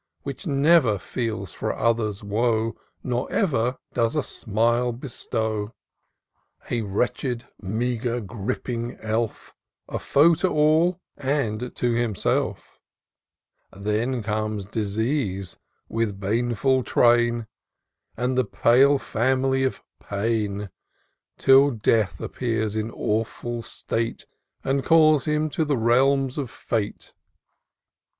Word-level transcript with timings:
Which 0.23 0.47
never 0.47 0.97
feels 0.97 1.53
for 1.53 1.75
others' 1.75 2.23
woe. 2.23 2.75
Nor 3.03 3.31
ever 3.31 3.77
does 3.93 4.15
a 4.15 4.23
smile 4.23 4.91
bestow; 4.91 5.75
A 6.71 6.81
wretched, 6.81 7.45
meagre, 7.61 8.19
griping 8.19 8.97
elf, 8.99 9.53
A 9.87 9.99
foe 9.99 10.33
to 10.33 10.47
all, 10.49 10.99
and 11.17 11.75
to 11.75 11.93
himself: 11.93 12.79
Then 13.71 14.23
comes 14.23 14.65
Disease, 14.65 15.57
with 15.87 16.19
baneful 16.19 16.81
train, 16.81 17.45
And 18.17 18.35
the 18.35 18.43
pale 18.45 18.97
family 18.97 19.63
of 19.63 19.83
Pain: 19.99 20.57
100 20.57 20.59
TOUR 20.63 20.63
OF 20.63 20.67
DOCTOR 20.67 21.11
SYNTAX 21.11 21.45
Till 21.45 21.71
Death 21.77 22.19
appears 22.31 22.75
m 22.75 22.91
awful 22.95 23.61
state, 23.61 24.25
And 24.63 24.83
calls 24.83 25.25
him 25.25 25.47
to 25.51 25.63
the 25.63 25.77
realms 25.77 26.39
of 26.39 26.49
Fate. 26.49 27.13